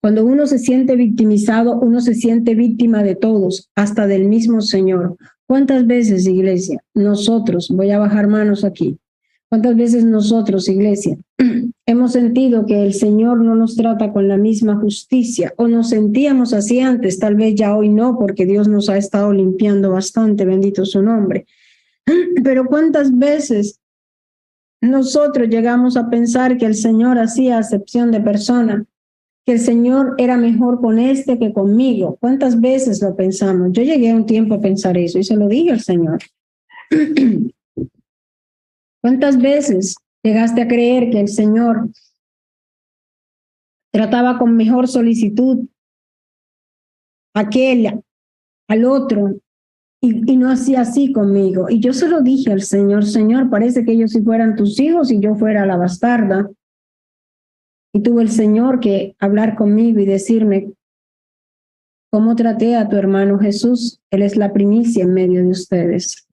[0.00, 5.16] Cuando uno se siente victimizado, uno se siente víctima de todos, hasta del mismo Señor.
[5.46, 8.98] ¿Cuántas veces, iglesia, nosotros, voy a bajar manos aquí,
[9.48, 11.16] cuántas veces nosotros, iglesia,
[11.86, 16.52] hemos sentido que el Señor no nos trata con la misma justicia o nos sentíamos
[16.52, 20.84] así antes, tal vez ya hoy no, porque Dios nos ha estado limpiando bastante, bendito
[20.84, 21.46] su nombre.
[22.42, 23.80] Pero cuántas veces
[24.80, 28.84] nosotros llegamos a pensar que el Señor hacía acepción de persona,
[29.44, 32.16] que el Señor era mejor con este que conmigo.
[32.20, 33.72] ¿Cuántas veces lo pensamos?
[33.72, 36.18] Yo llegué a un tiempo a pensar eso y se lo dije al Señor.
[39.02, 41.90] ¿Cuántas veces llegaste a creer que el Señor
[43.92, 45.68] trataba con mejor solicitud
[47.34, 48.02] a aquel,
[48.68, 49.36] al otro,
[50.00, 51.66] y, no hacía así conmigo?
[51.68, 55.12] Y yo se lo dije al Señor, Señor, parece que ellos si fueran tus hijos
[55.12, 56.48] y yo fuera la bastarda.
[57.94, 60.72] Y tuvo el Señor que hablar conmigo y decirme,
[62.10, 64.00] ¿cómo traté a tu hermano Jesús?
[64.10, 66.26] Él es la primicia en medio de ustedes.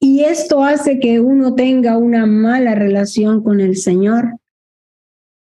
[0.00, 4.36] Y esto hace que uno tenga una mala relación con el Señor.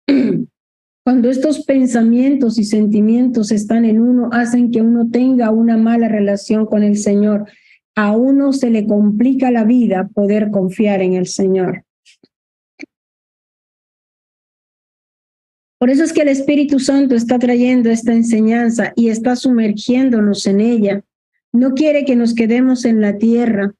[1.05, 6.65] Cuando estos pensamientos y sentimientos están en uno, hacen que uno tenga una mala relación
[6.65, 7.45] con el Señor
[7.95, 11.83] a uno se le complica la vida poder confiar en el Señor.
[15.77, 20.61] Por eso es que el Espíritu Santo está trayendo esta enseñanza y está sumergiéndonos en
[20.61, 21.03] ella.
[21.51, 23.73] No quiere que nos quedemos en la tierra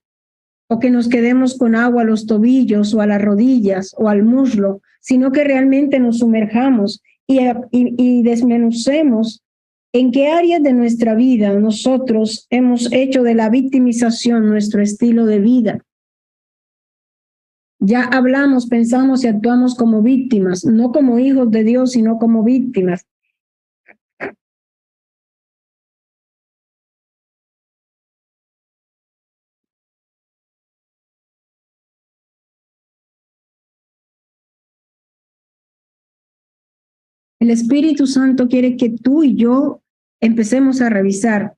[0.68, 4.24] o que nos quedemos con agua a los tobillos o a las rodillas o al
[4.24, 7.40] muslo, sino que realmente nos sumerjamos y,
[7.72, 9.44] y desmenucemos
[9.94, 15.40] ¿En qué áreas de nuestra vida nosotros hemos hecho de la victimización nuestro estilo de
[15.40, 15.86] vida?
[17.80, 23.06] Ya hablamos, pensamos y actuamos como víctimas, no como hijos de Dios, sino como víctimas.
[37.42, 39.82] El Espíritu Santo quiere que tú y yo
[40.22, 41.58] empecemos a revisar.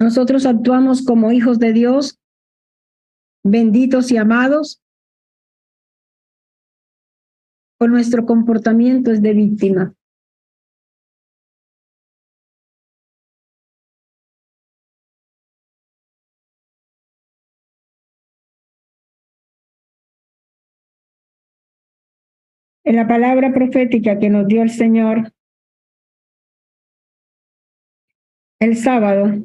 [0.00, 2.18] Nosotros actuamos como hijos de Dios,
[3.44, 4.80] benditos y amados,
[7.78, 9.94] o nuestro comportamiento es de víctima.
[22.86, 25.32] En la palabra profética que nos dio el Señor
[28.60, 29.44] el sábado,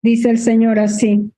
[0.00, 1.32] dice el Señor así.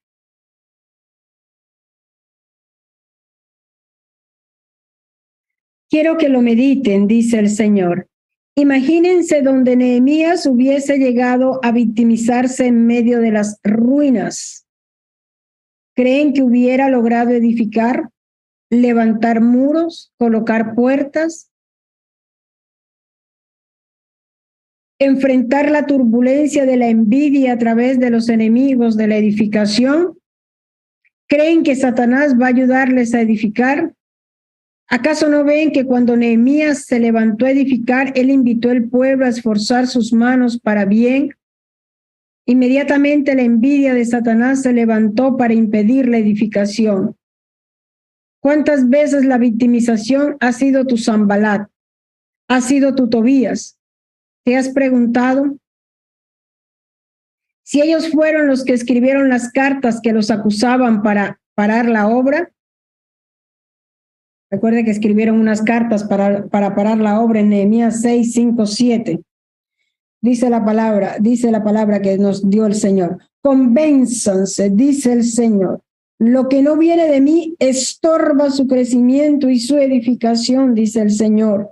[5.88, 8.10] Quiero que lo mediten, dice el Señor.
[8.54, 14.65] Imagínense donde Nehemías hubiese llegado a victimizarse en medio de las ruinas
[15.96, 18.10] ¿Creen que hubiera logrado edificar,
[18.68, 21.50] levantar muros, colocar puertas,
[24.98, 30.18] enfrentar la turbulencia de la envidia a través de los enemigos de la edificación?
[31.28, 33.94] ¿Creen que Satanás va a ayudarles a edificar?
[34.88, 39.30] ¿Acaso no ven que cuando Nehemías se levantó a edificar, él invitó al pueblo a
[39.30, 41.30] esforzar sus manos para bien
[42.48, 47.16] Inmediatamente la envidia de Satanás se levantó para impedir la edificación.
[48.40, 51.68] ¿Cuántas veces la victimización ha sido tu Zambalat?
[52.48, 53.76] ¿Ha sido tu Tobías?
[54.44, 55.58] ¿Te has preguntado?
[57.64, 62.52] Si ellos fueron los que escribieron las cartas que los acusaban para parar la obra,
[64.52, 69.20] recuerde que escribieron unas cartas para, para parar la obra en Nehemías 6, 5, 7.
[70.26, 73.18] Dice la palabra, dice la palabra que nos dio el Señor.
[73.42, 75.82] Convénzanse, dice el Señor.
[76.18, 81.70] Lo que no viene de mí estorba su crecimiento y su edificación, dice el Señor.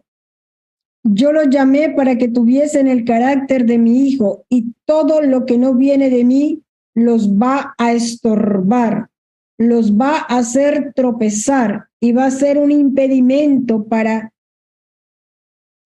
[1.03, 5.59] Yo lo llamé para que tuviesen el carácter de mi hijo y todo lo que
[5.59, 6.63] no viene de mí
[6.95, 9.09] los va a estorbar,
[9.59, 14.33] los va a hacer tropezar y va a ser un impedimento para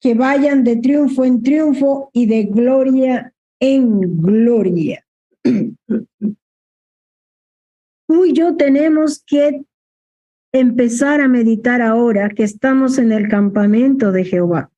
[0.00, 5.04] que vayan de triunfo en triunfo y de gloria en gloria.
[8.08, 9.64] Tú y yo tenemos que
[10.52, 14.70] empezar a meditar ahora que estamos en el campamento de Jehová.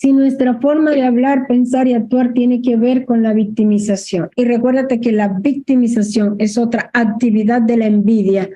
[0.00, 4.30] si nuestra forma de hablar, pensar y actuar tiene que ver con la victimización.
[4.34, 8.48] Y recuérdate que la victimización es otra actividad de la envidia,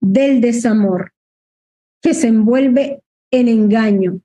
[0.00, 1.12] del desamor,
[2.02, 4.20] que se envuelve en engaño.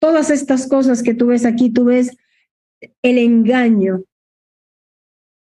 [0.00, 2.16] Todas estas cosas que tú ves aquí, tú ves
[3.02, 4.04] el engaño.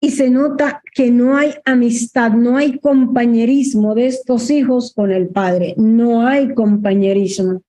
[0.02, 5.28] Y se nota que no hay amistad, no hay compañerismo de estos hijos con el
[5.28, 7.62] padre, no hay compañerismo.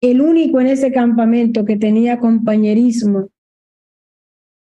[0.00, 3.30] El único en ese campamento que tenía compañerismo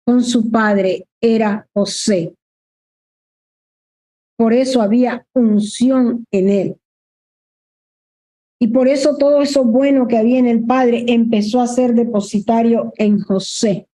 [0.05, 2.35] con su padre era José.
[4.37, 6.80] Por eso había unción en él.
[8.61, 12.93] Y por eso todo eso bueno que había en el Padre empezó a ser depositario
[12.95, 13.87] en José.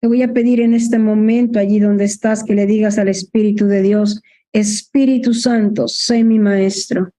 [0.00, 3.66] Te voy a pedir en este momento, allí donde estás, que le digas al Espíritu
[3.66, 4.22] de Dios,
[4.52, 7.10] Espíritu Santo, sé mi maestro.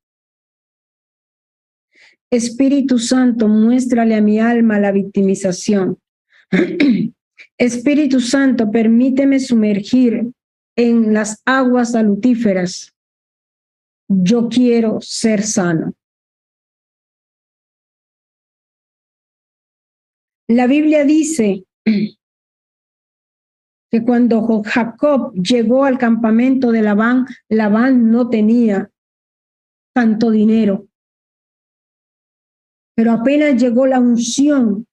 [2.31, 5.97] Espíritu Santo, muéstrale a mi alma la victimización.
[7.57, 10.31] Espíritu Santo, permíteme sumergir
[10.79, 12.95] en las aguas salutíferas.
[14.07, 15.93] Yo quiero ser sano.
[20.47, 21.65] La Biblia dice
[23.91, 28.89] que cuando Jacob llegó al campamento de Labán, Labán no tenía
[29.93, 30.87] tanto dinero.
[32.95, 34.87] Pero apenas llegó la unción,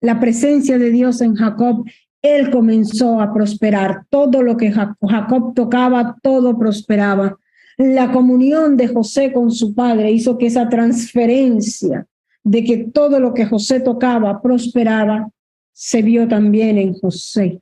[0.00, 1.86] la presencia de Dios en Jacob,
[2.22, 4.06] él comenzó a prosperar.
[4.08, 7.36] Todo lo que Jacob tocaba, todo prosperaba.
[7.76, 12.06] La comunión de José con su padre hizo que esa transferencia
[12.44, 15.30] de que todo lo que José tocaba prosperaba,
[15.72, 17.60] se vio también en José.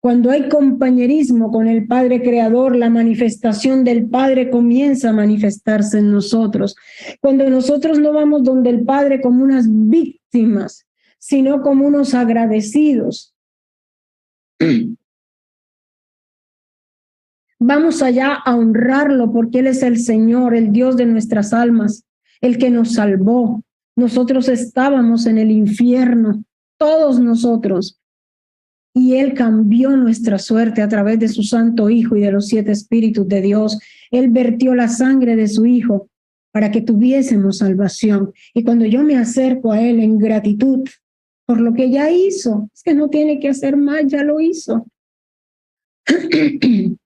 [0.00, 6.12] Cuando hay compañerismo con el Padre Creador, la manifestación del Padre comienza a manifestarse en
[6.12, 6.76] nosotros.
[7.20, 10.87] Cuando nosotros no vamos donde el Padre como unas víctimas,
[11.18, 13.34] sino como unos agradecidos.
[17.60, 22.04] Vamos allá a honrarlo porque Él es el Señor, el Dios de nuestras almas,
[22.40, 23.64] el que nos salvó.
[23.96, 26.44] Nosotros estábamos en el infierno,
[26.78, 28.00] todos nosotros,
[28.94, 32.72] y Él cambió nuestra suerte a través de su Santo Hijo y de los siete
[32.72, 33.78] Espíritus de Dios.
[34.10, 36.08] Él vertió la sangre de su Hijo
[36.52, 38.32] para que tuviésemos salvación.
[38.54, 40.88] Y cuando yo me acerco a Él en gratitud
[41.48, 44.86] por lo que ya hizo, es que no tiene que hacer más, ya lo hizo.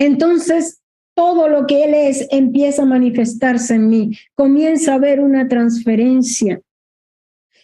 [0.00, 0.82] Entonces,
[1.14, 6.60] todo lo que Él es empieza a manifestarse en mí, comienza a haber una transferencia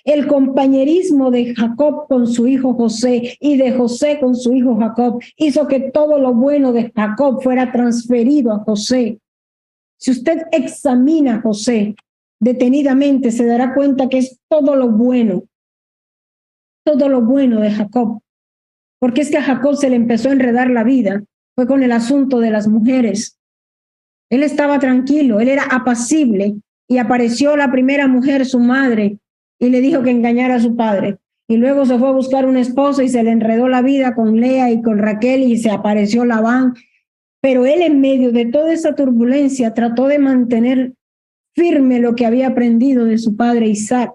[0.04, 5.22] el compañerismo de Jacob con su hijo José y de José con su hijo Jacob
[5.36, 9.20] hizo que todo lo bueno de Jacob fuera transferido a José.
[9.98, 11.94] Si usted examina a José
[12.42, 15.44] detenidamente, se dará cuenta que es todo lo bueno,
[16.84, 18.20] todo lo bueno de Jacob.
[19.00, 21.22] Porque es que a Jacob se le empezó a enredar la vida,
[21.54, 23.38] fue con el asunto de las mujeres.
[24.28, 26.56] Él estaba tranquilo, él era apacible
[26.88, 29.18] y apareció la primera mujer, su madre,
[29.60, 31.18] y le dijo que engañara a su padre.
[31.48, 34.40] Y luego se fue a buscar una esposa y se le enredó la vida con
[34.40, 36.74] Lea y con Raquel y se apareció Labán.
[37.40, 40.94] Pero él en medio de toda esa turbulencia trató de mantener
[41.54, 44.12] firme lo que había aprendido de su padre Isaac.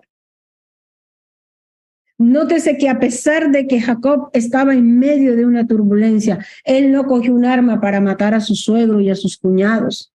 [2.19, 7.05] Nótese que a pesar de que Jacob estaba en medio de una turbulencia, él no
[7.05, 10.11] cogió un arma para matar a su suegro y a sus cuñados.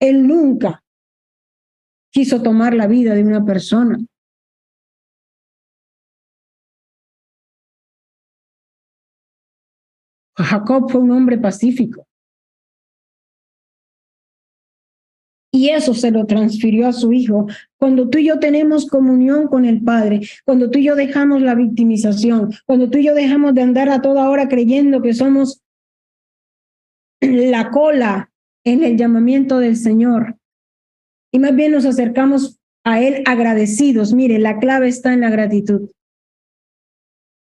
[0.00, 0.82] Él nunca
[2.10, 3.98] quiso tomar la vida de una persona.
[10.34, 12.06] Jacob fue un hombre pacífico.
[15.54, 17.46] Y eso se lo transfirió a su hijo.
[17.78, 21.54] Cuando tú y yo tenemos comunión con el Padre, cuando tú y yo dejamos la
[21.54, 25.60] victimización, cuando tú y yo dejamos de andar a toda hora creyendo que somos
[27.20, 28.30] la cola
[28.64, 30.36] en el llamamiento del Señor,
[31.32, 34.12] y más bien nos acercamos a Él agradecidos.
[34.12, 35.90] Mire, la clave está en la gratitud.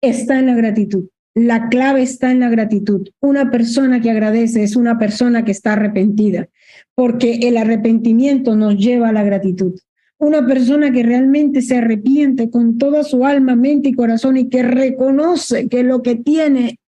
[0.01, 1.09] Está en la gratitud.
[1.35, 3.09] La clave está en la gratitud.
[3.19, 6.47] Una persona que agradece es una persona que está arrepentida,
[6.93, 9.79] porque el arrepentimiento nos lleva a la gratitud.
[10.19, 14.61] Una persona que realmente se arrepiente con toda su alma, mente y corazón y que
[14.61, 16.79] reconoce que lo que tiene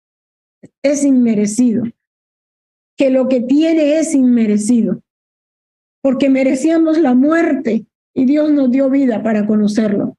[0.82, 1.84] es inmerecido,
[2.96, 5.02] que lo que tiene es inmerecido,
[6.02, 10.16] porque merecíamos la muerte y Dios nos dio vida para conocerlo.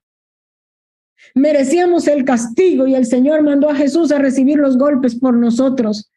[1.34, 6.12] Merecíamos el castigo y el Señor mandó a Jesús a recibir los golpes por nosotros.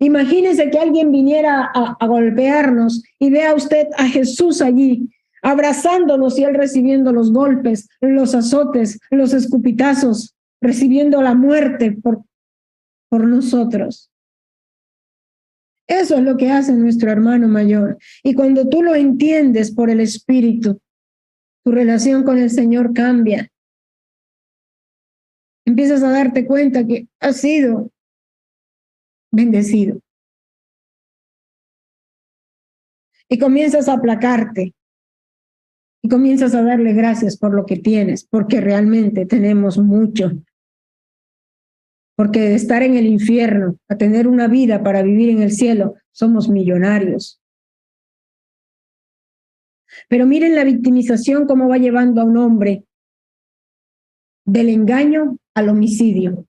[0.00, 5.10] Imagínese que alguien viniera a, golpearnos y vea usted a Jesús allí
[5.42, 12.24] abrazándonos y él recibiendo los golpes, los azotes, los escupitazos, recibiendo la muerte por,
[13.08, 14.10] por nosotros.
[15.86, 17.98] Eso es lo que hace nuestro hermano mayor.
[18.22, 20.80] Y cuando tú lo entiendes por el Espíritu,
[21.64, 23.50] tu relación con el Señor cambia.
[25.68, 27.90] Empiezas a darte cuenta que has sido
[29.30, 30.00] bendecido.
[33.28, 34.74] Y comienzas a aplacarte.
[36.02, 40.30] Y comienzas a darle gracias por lo que tienes, porque realmente tenemos mucho.
[42.16, 45.96] Porque de estar en el infierno a tener una vida para vivir en el cielo,
[46.12, 47.42] somos millonarios.
[50.08, 52.87] Pero miren la victimización cómo va llevando a un hombre
[54.48, 56.46] del engaño al homicidio.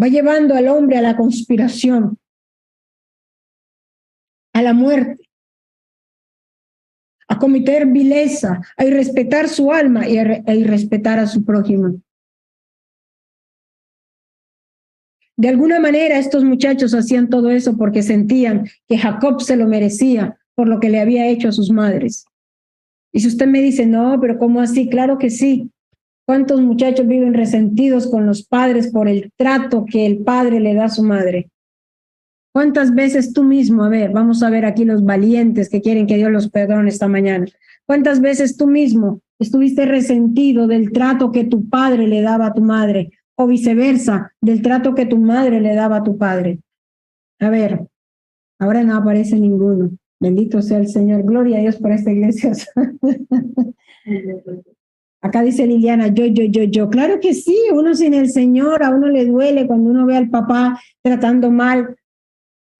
[0.00, 2.16] Va llevando al hombre a la conspiración,
[4.54, 5.28] a la muerte,
[7.28, 12.00] a cometer vileza, a irrespetar su alma y a, irrespetar a su prójimo.
[15.36, 20.38] De alguna manera estos muchachos hacían todo eso porque sentían que Jacob se lo merecía
[20.54, 22.24] por lo que le había hecho a sus madres.
[23.12, 24.88] Y si usted me dice, no, pero ¿cómo así?
[24.88, 25.70] Claro que sí.
[26.26, 30.84] ¿Cuántos muchachos viven resentidos con los padres por el trato que el padre le da
[30.84, 31.48] a su madre?
[32.52, 36.16] ¿Cuántas veces tú mismo, a ver, vamos a ver aquí los valientes que quieren que
[36.16, 37.46] Dios los perdone esta mañana?
[37.86, 42.60] ¿Cuántas veces tú mismo estuviste resentido del trato que tu padre le daba a tu
[42.60, 46.58] madre o viceversa, del trato que tu madre le daba a tu padre?
[47.40, 47.86] A ver,
[48.58, 49.92] ahora no aparece ninguno.
[50.20, 51.22] Bendito sea el Señor.
[51.22, 52.52] Gloria a Dios por esta iglesia.
[55.20, 56.88] Acá dice Liliana, yo, yo, yo, yo.
[56.90, 60.30] Claro que sí, uno sin el Señor, a uno le duele cuando uno ve al
[60.30, 61.96] papá tratando mal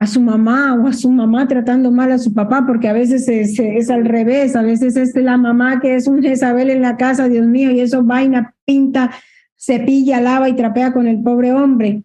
[0.00, 3.28] a su mamá o a su mamá tratando mal a su papá, porque a veces
[3.28, 7.28] es, al revés, a veces es la mamá que es un Jezabel en la casa,
[7.28, 9.10] Dios mío, y eso vaina, pinta,
[9.56, 12.04] cepilla, lava y trapea con el pobre hombre.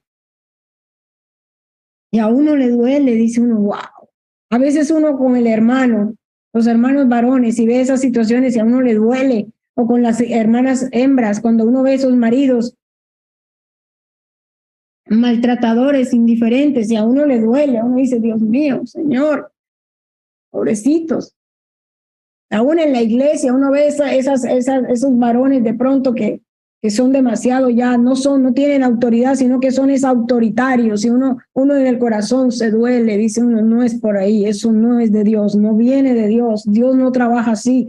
[2.11, 3.92] Y a uno le duele, dice uno, wow.
[4.53, 6.13] A veces uno con el hermano,
[6.53, 10.21] los hermanos varones, y ve esas situaciones y a uno le duele, o con las
[10.21, 12.77] hermanas hembras, cuando uno ve esos maridos
[15.07, 19.51] maltratadores, indiferentes, y a uno le duele, a uno dice, Dios mío, Señor,
[20.51, 21.35] pobrecitos.
[22.51, 26.43] Aún en la iglesia uno ve esas, esos varones de pronto que,
[26.83, 31.09] que son demasiado ya, no son, no tienen autoridad, sino que son es autoritarios, y
[31.09, 34.99] uno, uno en el corazón se duele, dice uno, no es por ahí, eso no
[34.99, 37.87] es de Dios, no viene de Dios, Dios no trabaja así.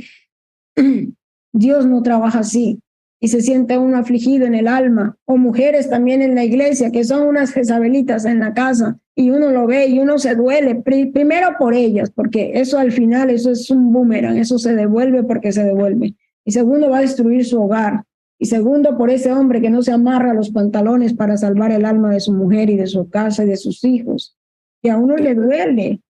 [1.52, 2.78] Dios no trabaja así
[3.18, 7.02] y se siente uno afligido en el alma, o mujeres también en la iglesia que
[7.02, 11.48] son unas jezabelitas en la casa y uno lo ve y uno se duele, primero
[11.58, 15.64] por ellas, porque eso al final, eso es un boomerang, eso se devuelve porque se
[15.64, 16.14] devuelve.
[16.44, 18.04] Y segundo, va a destruir su hogar.
[18.44, 22.10] Y segundo, por ese hombre que no se amarra los pantalones para salvar el alma
[22.10, 24.36] de su mujer y de su casa y de sus hijos.
[24.82, 26.02] Y a uno le duele,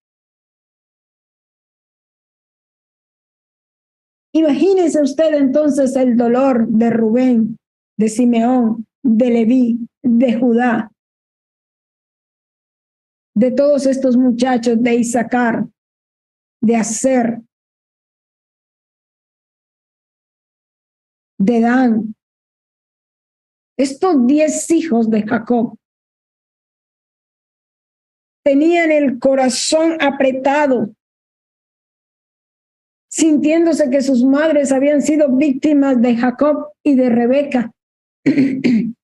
[4.33, 7.57] Imagínese usted entonces el dolor de Rubén,
[7.97, 10.91] de Simeón, de Leví, de Judá,
[13.33, 15.69] de todos estos muchachos de Isaacar,
[16.61, 17.41] de Aser,
[21.37, 22.15] de Dan.
[23.77, 25.77] Estos diez hijos de Jacob
[28.43, 30.93] tenían el corazón apretado
[33.09, 37.71] sintiéndose que sus madres habían sido víctimas de Jacob y de Rebeca.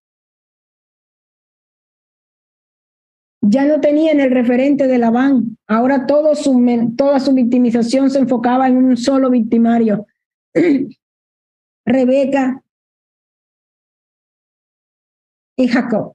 [3.42, 5.58] ya no tenían el referente de Labán.
[5.68, 6.62] Ahora todo su,
[6.96, 10.06] toda su victimización se enfocaba en un solo victimario.
[11.86, 12.62] Rebeca
[15.62, 16.14] y Jacob.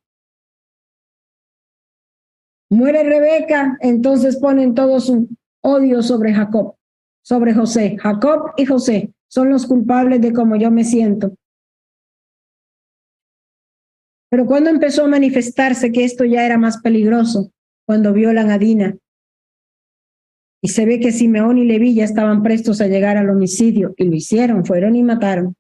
[2.71, 5.29] Muere Rebeca, entonces ponen todo su
[5.63, 6.77] odio sobre Jacob
[7.27, 7.97] sobre José.
[7.99, 11.35] Jacob y José son los culpables de cómo yo me siento.
[14.31, 17.51] Pero cuando empezó a manifestarse que esto ya era más peligroso,
[17.85, 18.97] cuando violan a Dina.
[20.63, 24.05] Y se ve que Simeón y Leví ya estaban prestos a llegar al homicidio y
[24.05, 25.57] lo hicieron, fueron y mataron.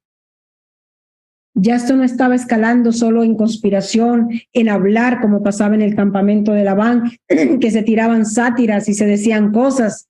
[1.58, 6.52] Ya esto no estaba escalando solo en conspiración, en hablar como pasaba en el campamento
[6.52, 7.10] de Labán,
[7.60, 10.08] que se tiraban sátiras y se decían cosas.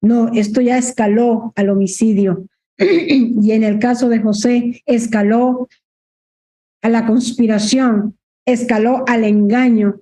[0.00, 2.46] No, esto ya escaló al homicidio.
[2.78, 5.68] y en el caso de José, escaló
[6.82, 8.18] a la conspiración
[8.52, 10.00] escaló al engaño,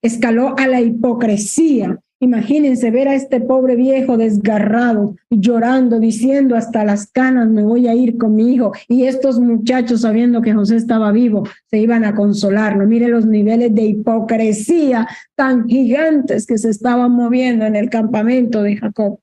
[0.00, 2.00] escaló a la hipocresía.
[2.22, 7.94] Imagínense ver a este pobre viejo desgarrado, llorando, diciendo hasta las canas me voy a
[7.94, 8.72] ir con mi hijo.
[8.88, 12.86] Y estos muchachos, sabiendo que José estaba vivo, se iban a consolarlo.
[12.86, 18.76] Mire los niveles de hipocresía tan gigantes que se estaban moviendo en el campamento de
[18.76, 19.18] Jacob.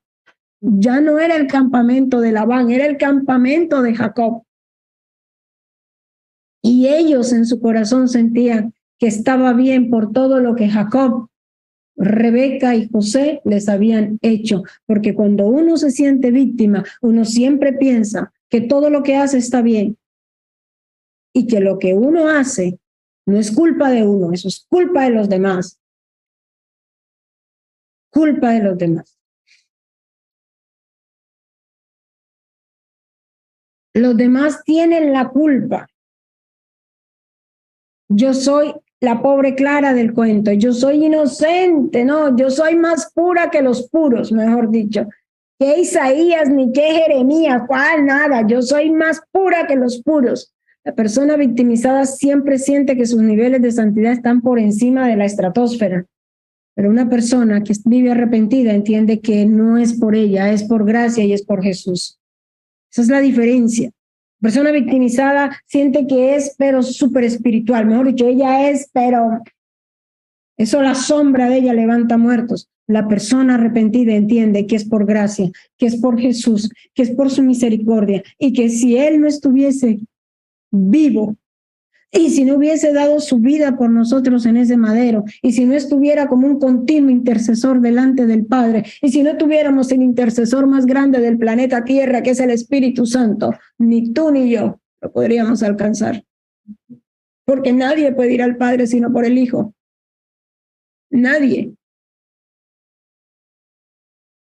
[0.60, 4.42] Ya no era el campamento de Labán, era el campamento de Jacob.
[6.64, 11.30] Y ellos en su corazón sentían que estaba bien por todo lo que Jacob
[11.98, 18.32] Rebeca y José les habían hecho, porque cuando uno se siente víctima, uno siempre piensa
[18.50, 19.98] que todo lo que hace está bien
[21.34, 22.80] y que lo que uno hace
[23.26, 25.80] no es culpa de uno, eso es culpa de los demás.
[28.12, 29.18] Culpa de los demás.
[33.94, 35.88] Los demás tienen la culpa.
[38.10, 40.52] Yo soy la pobre Clara del cuento.
[40.52, 45.08] Yo soy inocente, no, yo soy más pura que los puros, mejor dicho.
[45.60, 50.54] Que Isaías ni que Jeremías, cuál nada, yo soy más pura que los puros.
[50.84, 55.26] La persona victimizada siempre siente que sus niveles de santidad están por encima de la
[55.26, 56.06] estratosfera.
[56.76, 61.24] Pero una persona que vive arrepentida entiende que no es por ella, es por gracia
[61.24, 62.20] y es por Jesús.
[62.92, 63.92] Esa es la diferencia
[64.42, 67.86] persona victimizada siente que es, pero súper espiritual.
[67.86, 69.42] Mejor dicho, ella es, pero
[70.58, 72.70] eso la sombra de ella levanta muertos.
[72.88, 77.30] La persona arrepentida entiende que es por gracia, que es por Jesús, que es por
[77.30, 80.00] su misericordia y que si Él no estuviese
[80.72, 81.36] vivo,
[82.12, 85.74] y si no hubiese dado su vida por nosotros en ese madero, y si no
[85.74, 90.86] estuviera como un continuo intercesor delante del Padre, y si no tuviéramos el intercesor más
[90.86, 95.64] grande del planeta Tierra, que es el Espíritu Santo, ni tú ni yo lo podríamos
[95.64, 96.24] alcanzar.
[97.46, 99.74] Porque nadie puede ir al Padre sino por el Hijo.
[101.10, 101.74] Nadie.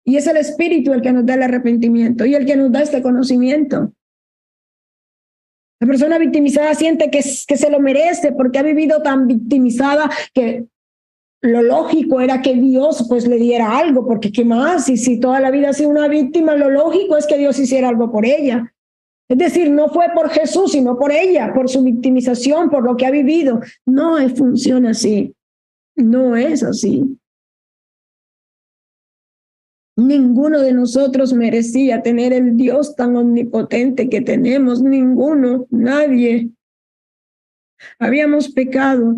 [0.06, 2.82] Y es el Espíritu el que nos da el arrepentimiento y el que nos da
[2.82, 3.94] este conocimiento.
[5.80, 10.66] La persona victimizada siente que, que se lo merece porque ha vivido tan victimizada que
[11.42, 14.90] lo lógico era que Dios pues le diera algo, porque ¿qué más?
[14.90, 17.90] Y si toda la vida ha sido una víctima, lo lógico es que Dios hiciera
[17.90, 18.74] algo por ella.
[19.30, 23.06] Es decir, no fue por Jesús, sino por ella, por su victimización, por lo que
[23.06, 23.62] ha vivido.
[23.86, 25.36] No funciona así.
[25.96, 27.19] No es así.
[30.00, 36.52] Ninguno de nosotros merecía tener el Dios tan omnipotente que tenemos, ninguno, nadie.
[38.00, 39.18] Habíamos pecado.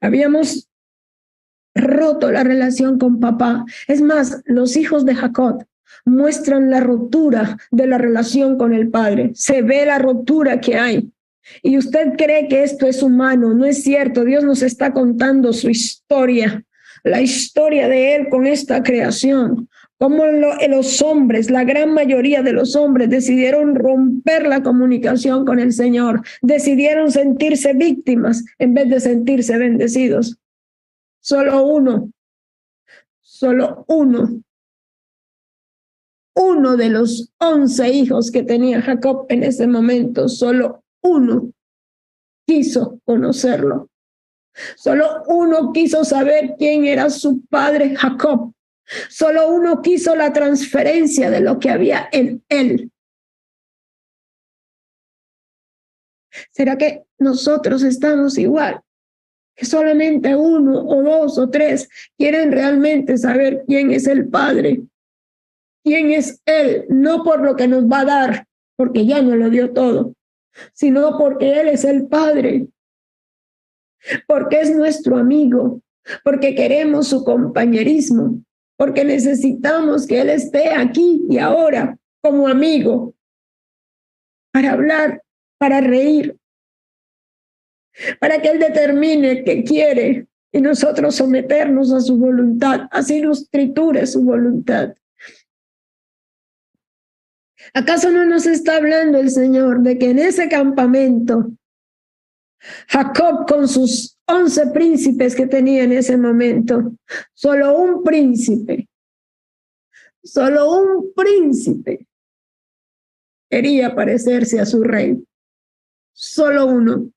[0.00, 0.68] Habíamos
[1.74, 3.64] roto la relación con papá.
[3.88, 5.64] Es más, los hijos de Jacob
[6.04, 9.30] muestran la rotura de la relación con el padre.
[9.34, 11.10] Se ve la rotura que hay.
[11.62, 14.24] Y usted cree que esto es humano, no es cierto.
[14.24, 16.62] Dios nos está contando su historia
[17.04, 22.74] la historia de Él con esta creación, cómo los hombres, la gran mayoría de los
[22.76, 29.56] hombres decidieron romper la comunicación con el Señor, decidieron sentirse víctimas en vez de sentirse
[29.58, 30.38] bendecidos.
[31.20, 32.10] Solo uno,
[33.20, 34.42] solo uno,
[36.34, 41.52] uno de los once hijos que tenía Jacob en ese momento, solo uno
[42.46, 43.91] quiso conocerlo.
[44.76, 48.52] Solo uno quiso saber quién era su padre Jacob.
[49.08, 52.90] Solo uno quiso la transferencia de lo que había en él.
[56.50, 58.80] ¿Será que nosotros estamos igual?
[59.54, 64.82] Que solamente uno o dos o tres quieren realmente saber quién es el Padre,
[65.84, 69.50] quién es Él, no por lo que nos va a dar, porque ya no lo
[69.50, 70.14] dio todo,
[70.72, 72.68] sino porque Él es el Padre
[74.26, 75.80] porque es nuestro amigo,
[76.24, 78.42] porque queremos su compañerismo,
[78.76, 83.14] porque necesitamos que Él esté aquí y ahora como amigo
[84.52, 85.22] para hablar,
[85.58, 86.36] para reír,
[88.20, 94.06] para que Él determine qué quiere y nosotros someternos a su voluntad, así nos triture
[94.06, 94.94] su voluntad.
[97.74, 101.52] ¿Acaso no nos está hablando el Señor de que en ese campamento
[102.88, 106.92] Jacob con sus once príncipes que tenía en ese momento,
[107.34, 108.88] solo un príncipe,
[110.22, 112.06] solo un príncipe
[113.52, 115.22] quería parecerse a su rey.
[116.14, 117.10] Solo uno.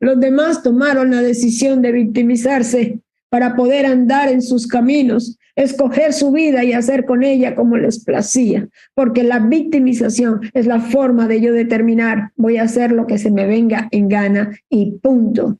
[0.00, 6.30] Los demás tomaron la decisión de victimizarse para poder andar en sus caminos, escoger su
[6.30, 11.40] vida y hacer con ella como les placía, porque la victimización es la forma de
[11.40, 15.58] yo determinar, voy a hacer lo que se me venga en gana y punto.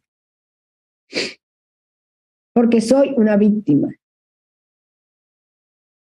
[2.53, 3.89] Porque soy una víctima.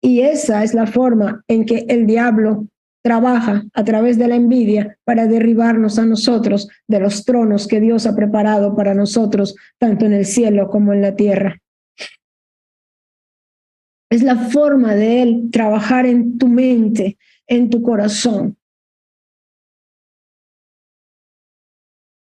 [0.01, 2.67] Y esa es la forma en que el diablo
[3.03, 8.07] trabaja a través de la envidia para derribarnos a nosotros de los tronos que Dios
[8.07, 11.61] ha preparado para nosotros, tanto en el cielo como en la tierra.
[14.15, 18.55] Es la forma de Él trabajar en tu mente, en tu corazón.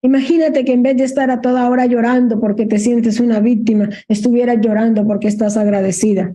[0.01, 3.89] Imagínate que en vez de estar a toda hora llorando porque te sientes una víctima,
[4.07, 6.33] estuvieras llorando porque estás agradecida.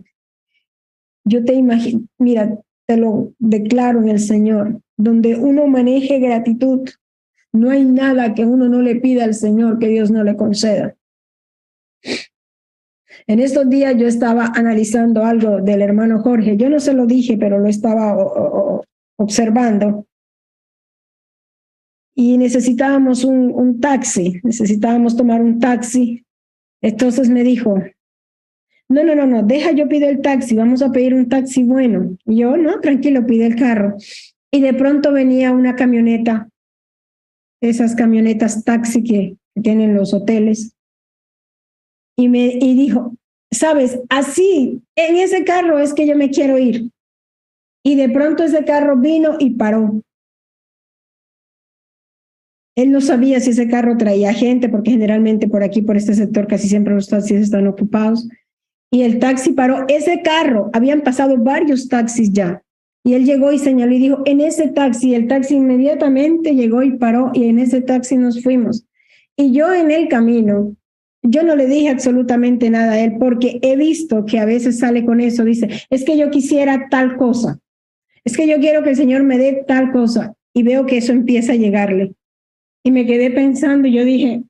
[1.25, 6.87] Yo te imagino, mira, te lo declaro en el Señor, donde uno maneje gratitud,
[7.51, 10.95] no hay nada que uno no le pida al Señor que Dios no le conceda.
[13.27, 16.55] En estos días yo estaba analizando algo del hermano Jorge.
[16.55, 18.15] Yo no se lo dije, pero lo estaba
[19.17, 20.07] observando.
[22.15, 26.25] Y necesitábamos un, un taxi, necesitábamos tomar un taxi.
[26.81, 27.83] Entonces me dijo,
[28.89, 32.17] no, no, no, no, deja, yo pido el taxi, vamos a pedir un taxi bueno.
[32.25, 33.97] Y yo, no, tranquilo, pide el carro.
[34.51, 36.49] Y de pronto venía una camioneta,
[37.61, 40.76] esas camionetas taxi que tienen los hoteles,
[42.17, 43.15] y me y dijo,
[43.51, 46.89] sabes, así, en ese carro es que yo me quiero ir.
[47.85, 50.01] Y de pronto ese carro vino y paró.
[52.75, 56.47] Él no sabía si ese carro traía gente, porque generalmente por aquí, por este sector,
[56.47, 58.27] casi siempre los taxis están ocupados
[58.91, 59.85] y el taxi paró.
[59.87, 62.61] Ese carro, habían pasado varios taxis ya.
[63.03, 66.97] Y él llegó y señaló y dijo, en ese taxi, el taxi inmediatamente llegó y
[66.97, 68.85] paró y en ese taxi nos fuimos.
[69.37, 70.75] Y yo en el camino,
[71.29, 75.05] yo no le dije absolutamente nada a él porque he visto que a veces sale
[75.05, 77.59] con eso, dice, es que yo quisiera tal cosa,
[78.27, 80.33] es que yo quiero que el Señor me dé tal cosa.
[80.53, 82.15] Y veo que eso empieza a llegarle.
[82.83, 84.43] Y me quedé pensando, yo dije,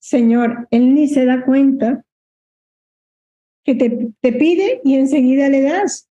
[0.00, 2.04] Señor, él ni se da cuenta
[3.64, 6.08] que te pide y enseguida le das.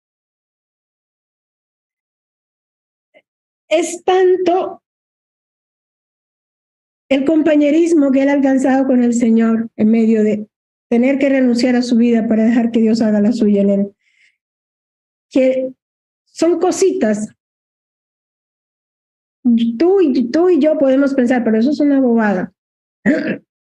[3.68, 4.82] Es tanto
[7.08, 10.46] el compañerismo que él ha alcanzado con el Señor en medio de
[10.88, 13.92] tener que renunciar a su vida para dejar que Dios haga la suya en él.
[15.30, 15.70] Que
[16.24, 17.34] son cositas.
[19.78, 22.52] Tú y, tú y yo podemos pensar, pero eso es una bobada.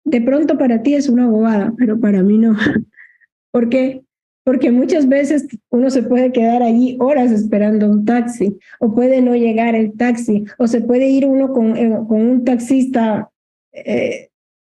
[0.05, 2.57] De pronto para ti es una bobada, pero para mí no.
[3.53, 4.03] ¿Por qué?
[4.49, 9.37] Porque muchas veces uno se puede quedar allí horas esperando un taxi, o puede no
[9.37, 13.31] llegar el taxi, o se puede ir uno con, eh, con un taxista
[13.73, 14.31] eh,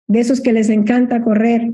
[0.06, 1.72] de esos que les encanta correr.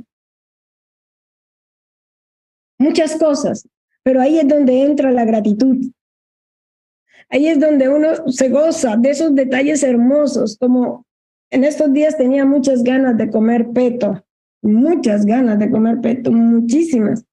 [2.78, 3.68] Muchas cosas,
[4.02, 5.92] pero ahí es donde entra la gratitud.
[7.28, 11.04] Ahí es donde uno se goza de esos detalles hermosos, como
[11.50, 14.24] en estos días tenía muchas ganas de comer peto
[14.62, 17.24] muchas ganas de comer peto, muchísimas.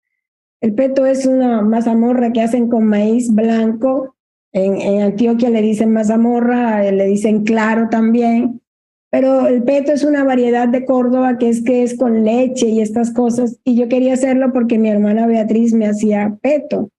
[0.60, 4.16] El peto es una mazamorra que hacen con maíz blanco.
[4.54, 8.62] En, Antioquia le dicen mazamorra, le dicen claro también.
[9.10, 12.82] Pero el peto es una variedad de Córdoba que es que es con leche y
[12.82, 13.60] estas cosas.
[13.64, 16.90] Y yo quería hacerlo porque mi hermana Beatriz me hacía peto.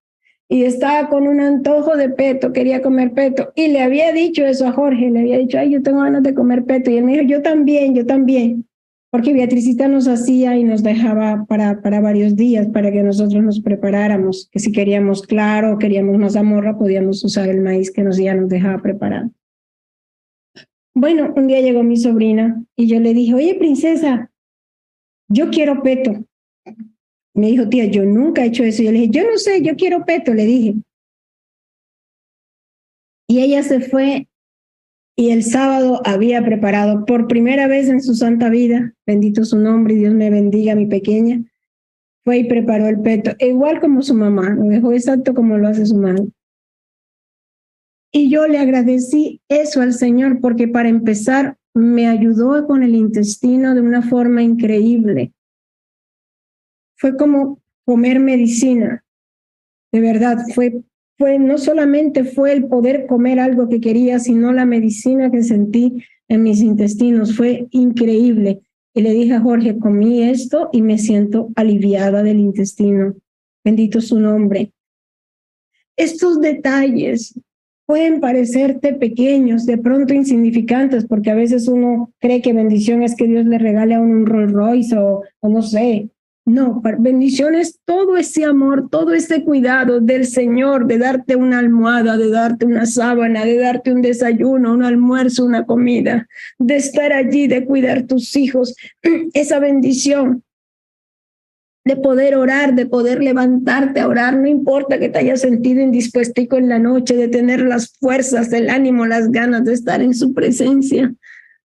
[0.48, 3.52] Y estaba con un antojo de peto, quería comer peto.
[3.54, 6.32] Y le había dicho eso a Jorge, le había dicho, ay, yo tengo ganas de
[6.32, 6.90] comer peto.
[6.90, 8.67] Y él me dijo, yo también, yo también
[9.10, 13.60] porque Beatricita nos hacía y nos dejaba para, para varios días para que nosotros nos
[13.60, 18.48] preparáramos, que si queríamos claro queríamos mazamorra, podíamos usar el maíz que nos ya nos
[18.48, 19.30] dejaba preparado.
[20.94, 24.30] Bueno, un día llegó mi sobrina y yo le dije, oye, princesa,
[25.28, 26.24] yo quiero peto.
[27.34, 28.82] Me dijo, tía, yo nunca he hecho eso.
[28.82, 30.74] Yo le dije, yo no sé, yo quiero peto, le dije.
[33.28, 34.27] Y ella se fue
[35.18, 39.94] y el sábado había preparado por primera vez en su santa vida, bendito su nombre
[39.94, 41.42] y Dios me bendiga mi pequeña,
[42.24, 45.86] fue y preparó el peto, igual como su mamá, lo dejó exacto como lo hace
[45.86, 46.28] su madre.
[48.12, 53.74] Y yo le agradecí eso al Señor porque para empezar me ayudó con el intestino
[53.74, 55.32] de una forma increíble.
[56.96, 59.04] Fue como comer medicina.
[59.90, 60.80] De verdad, fue
[61.18, 66.04] fue no solamente fue el poder comer algo que quería, sino la medicina que sentí
[66.28, 67.36] en mis intestinos.
[67.36, 68.60] Fue increíble.
[68.94, 73.14] Y le dije a Jorge, comí esto y me siento aliviada del intestino.
[73.64, 74.72] Bendito su nombre.
[75.96, 77.38] Estos detalles
[77.84, 83.26] pueden parecerte pequeños, de pronto insignificantes, porque a veces uno cree que bendición es que
[83.26, 86.10] Dios le regale a uno un Rolls Royce o, o no sé,
[86.48, 92.30] No, bendiciones, todo ese amor, todo ese cuidado del Señor, de darte una almohada, de
[92.30, 96.26] darte una sábana, de darte un desayuno, un almuerzo, una comida,
[96.58, 98.74] de estar allí, de cuidar tus hijos,
[99.34, 100.42] esa bendición
[101.84, 106.56] de poder orar, de poder levantarte a orar, no importa que te hayas sentido indispuestico
[106.56, 110.32] en la noche, de tener las fuerzas, el ánimo, las ganas de estar en su
[110.32, 111.12] presencia,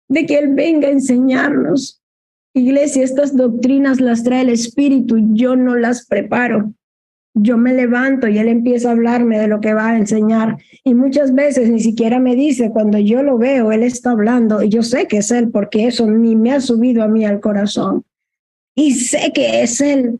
[0.08, 2.02] de que Él venga a enseñarnos,
[2.57, 6.73] Iglesia, estas doctrinas las trae el Espíritu, yo no las preparo.
[7.35, 10.57] Yo me levanto y Él empieza a hablarme de lo que va a enseñar.
[10.83, 14.62] Y muchas veces ni siquiera me dice, cuando yo lo veo, Él está hablando.
[14.62, 17.40] Y yo sé que es Él, porque eso ni me ha subido a mí al
[17.40, 18.07] corazón.
[18.75, 20.19] Y sé que es Él.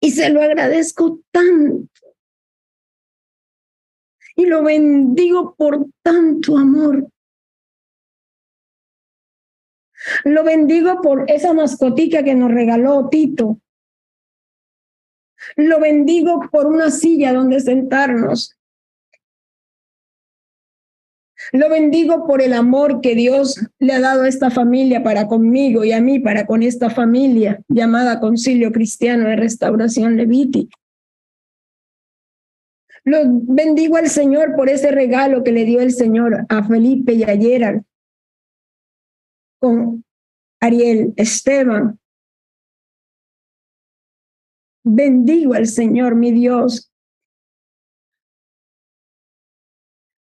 [0.00, 1.86] Y se lo agradezco tanto.
[4.34, 7.06] Y lo bendigo por tanto amor.
[10.24, 13.60] Lo bendigo por esa mascotica que nos regaló Tito.
[15.56, 18.56] Lo bendigo por una silla donde sentarnos.
[21.52, 25.84] Lo bendigo por el amor que Dios le ha dado a esta familia para conmigo
[25.84, 30.76] y a mí para con esta familia llamada Concilio Cristiano de Restauración Levítica.
[33.04, 37.22] Lo bendigo al Señor por ese regalo que le dio el Señor a Felipe y
[37.22, 37.82] a Gerard
[39.58, 40.04] con
[40.60, 41.98] Ariel, Esteban.
[44.84, 46.92] Bendigo al Señor, mi Dios,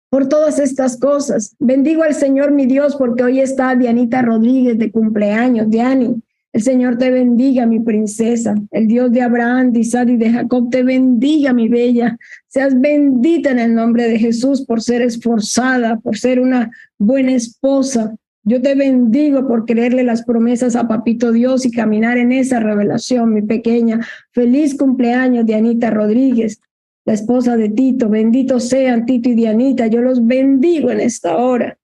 [0.09, 1.55] por todas estas cosas.
[1.59, 5.69] Bendigo al Señor, mi Dios, porque hoy está Dianita Rodríguez de cumpleaños.
[5.69, 8.55] Diani, el Señor te bendiga, mi princesa.
[8.71, 12.17] El Dios de Abraham, de Isaac y de Jacob te bendiga, mi bella.
[12.47, 18.15] Seas bendita en el nombre de Jesús por ser esforzada, por ser una buena esposa,
[18.45, 23.33] yo te bendigo por creerle las promesas a Papito Dios y caminar en esa revelación,
[23.33, 24.05] mi pequeña.
[24.31, 26.61] Feliz cumpleaños, Dianita Rodríguez,
[27.05, 28.07] la esposa de Tito.
[28.07, 29.87] Benditos sean Tito y Dianita.
[29.87, 31.79] Yo los bendigo en esta hora.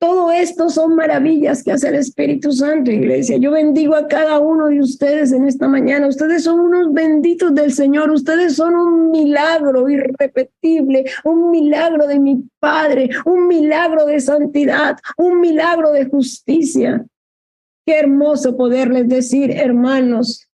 [0.00, 3.36] Todo esto son maravillas que hace el Espíritu Santo, iglesia.
[3.36, 6.08] Yo bendigo a cada uno de ustedes en esta mañana.
[6.08, 8.10] Ustedes son unos benditos del Señor.
[8.10, 15.38] Ustedes son un milagro irrepetible, un milagro de mi Padre, un milagro de santidad, un
[15.38, 17.04] milagro de justicia.
[17.84, 20.49] Qué hermoso poderles decir, hermanos,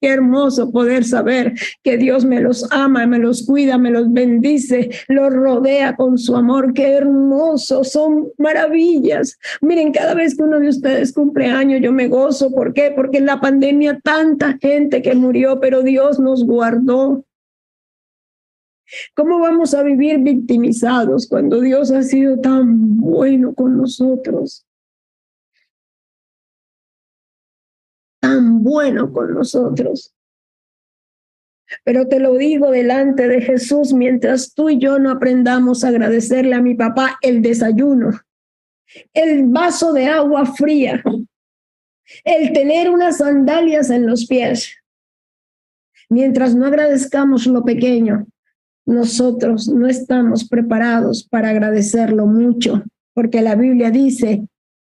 [0.00, 4.90] Qué hermoso poder saber que Dios me los ama, me los cuida, me los bendice,
[5.08, 6.72] los rodea con su amor.
[6.72, 9.38] Qué hermoso, son maravillas.
[9.60, 12.52] Miren, cada vez que uno de ustedes cumple años, yo me gozo.
[12.52, 12.92] ¿Por qué?
[12.94, 17.24] Porque en la pandemia tanta gente que murió, pero Dios nos guardó.
[19.14, 24.67] ¿Cómo vamos a vivir victimizados cuando Dios ha sido tan bueno con nosotros?
[28.20, 30.14] Tan bueno con nosotros.
[31.84, 36.54] Pero te lo digo delante de Jesús, mientras tú y yo no aprendamos a agradecerle
[36.54, 38.10] a mi papá el desayuno,
[39.12, 41.02] el vaso de agua fría,
[42.24, 44.76] el tener unas sandalias en los pies.
[46.08, 48.26] Mientras no agradezcamos lo pequeño,
[48.86, 54.48] nosotros no estamos preparados para agradecerlo mucho, porque la Biblia dice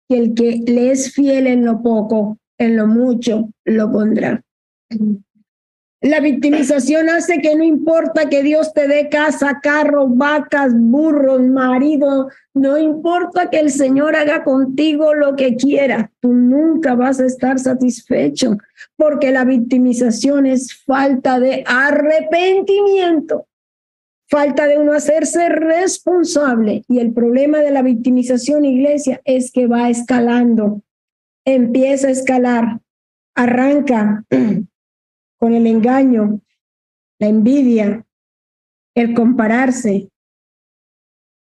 [0.07, 4.43] que el que le es fiel en lo poco, en lo mucho lo pondrá.
[6.01, 12.29] La victimización hace que no importa que Dios te dé casa, carro, vacas, burros, marido,
[12.53, 17.57] no importa que el Señor haga contigo lo que quiera, tú nunca vas a estar
[17.57, 18.57] satisfecho,
[18.95, 23.47] porque la victimización es falta de arrepentimiento,
[24.29, 26.83] falta de uno hacerse responsable.
[26.87, 30.83] Y el problema de la victimización, iglesia, es que va escalando
[31.53, 32.81] empieza a escalar,
[33.33, 34.25] arranca
[35.39, 36.41] con el engaño,
[37.19, 38.05] la envidia,
[38.95, 40.09] el compararse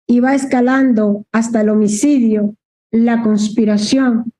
[0.07, 2.55] y va escalando hasta el homicidio,
[2.93, 4.33] la conspiración,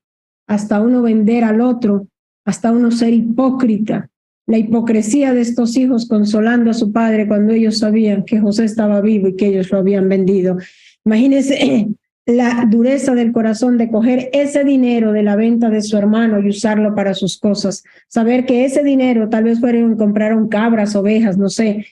[0.47, 2.07] hasta uno vender al otro,
[2.45, 4.09] hasta uno ser hipócrita.
[4.47, 9.01] La hipocresía de estos hijos consolando a su padre cuando ellos sabían que José estaba
[9.01, 10.57] vivo y que ellos lo habían vendido.
[11.03, 11.89] Imagínense
[12.27, 16.49] la dureza del corazón de coger ese dinero de la venta de su hermano y
[16.49, 17.83] usarlo para sus cosas.
[18.07, 21.85] Saber que ese dinero tal vez fueron compraron cabras, ovejas, no sé,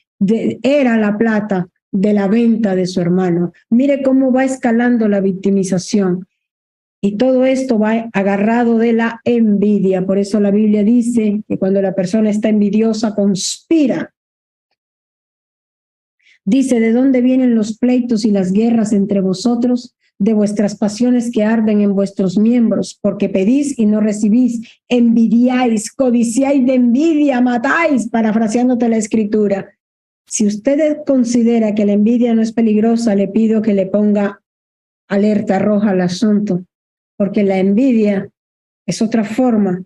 [0.62, 3.54] era la plata de la venta de su hermano.
[3.70, 6.28] Mire cómo va escalando la victimización.
[7.02, 10.06] Y todo esto va agarrado de la envidia.
[10.06, 14.14] Por eso la Biblia dice que cuando la persona está envidiosa, conspira
[16.48, 19.96] Dice, ¿de dónde vienen los pleitos y las guerras entre vosotros?
[20.18, 26.66] De vuestras pasiones que arden en vuestros miembros, porque pedís y no recibís, envidiáis, codiciáis
[26.66, 29.74] de envidia, matáis, parafraseándote la escritura.
[30.28, 34.42] Si usted considera que la envidia no es peligrosa, le pido que le ponga
[35.10, 36.64] alerta roja al asunto,
[37.18, 38.30] porque la envidia
[38.88, 39.84] es otra forma,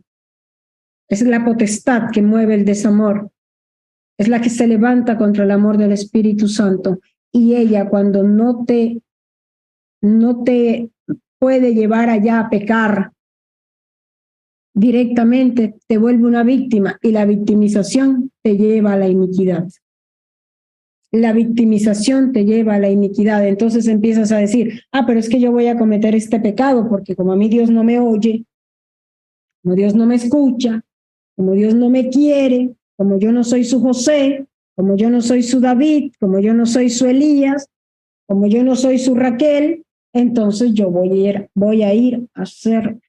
[1.09, 3.31] es la potestad que mueve el desamor,
[4.17, 6.99] es la que se levanta contra el amor del Espíritu Santo.
[7.31, 9.01] Y ella cuando no te
[10.01, 10.89] no te
[11.39, 13.11] puede llevar allá a pecar
[14.73, 19.67] directamente, te vuelve una víctima y la victimización te lleva a la iniquidad.
[21.11, 23.45] La victimización te lleva a la iniquidad.
[23.47, 27.15] Entonces empiezas a decir, ah, pero es que yo voy a cometer este pecado porque
[27.15, 28.45] como a mí Dios no me oye,
[29.63, 30.81] como Dios no me escucha,
[31.35, 35.43] como Dios no me quiere, como yo no soy su José, como yo no soy
[35.43, 37.67] su David, como yo no soy su Elías,
[38.27, 42.41] como yo no soy su Raquel, entonces yo voy a ir, voy a, ir a
[42.41, 42.99] hacer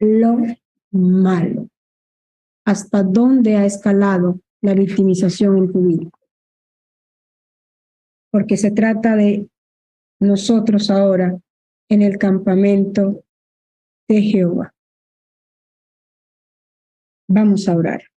[0.00, 0.38] lo
[0.90, 1.68] malo.
[2.64, 6.10] ¿Hasta dónde ha escalado la victimización en tu vida?
[8.30, 9.48] Porque se trata de
[10.20, 11.38] nosotros ahora
[11.88, 13.24] en el campamento
[14.08, 14.74] de Jehová.
[17.28, 18.11] Vamos a orar.